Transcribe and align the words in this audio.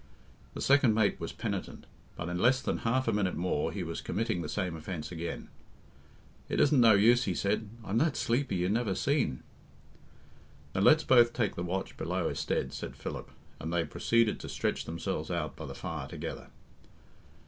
The 0.55 0.61
second 0.61 0.95
mate 0.95 1.19
was 1.19 1.31
penitent, 1.31 1.85
but 2.15 2.27
in 2.27 2.39
less 2.39 2.59
than 2.59 2.79
half 2.79 3.07
a 3.07 3.13
minute 3.13 3.35
more 3.35 3.71
he 3.71 3.83
was 3.83 4.01
committing 4.01 4.41
the 4.41 4.49
same 4.49 4.75
offence 4.75 5.11
again. 5.11 5.47
"It 6.49 6.59
isn't 6.59 6.81
no 6.81 6.93
use," 6.95 7.25
he 7.25 7.35
said, 7.35 7.69
"I'm 7.85 7.99
that 7.99 8.17
sleepy 8.17 8.55
you 8.55 8.67
never 8.67 8.95
seen." 8.95 9.43
"Then 10.73 10.85
let's 10.85 11.03
both 11.03 11.33
take 11.33 11.53
the 11.53 11.61
watch 11.61 11.97
below 11.97 12.29
i'stead," 12.31 12.73
said 12.73 12.95
Philip, 12.95 13.29
and 13.59 13.71
they 13.71 13.85
proceeded 13.85 14.39
to 14.39 14.49
stretch 14.49 14.85
themselves 14.85 15.29
out 15.29 15.55
by 15.55 15.67
the 15.67 15.75
fire 15.75 16.07
together. 16.07 16.47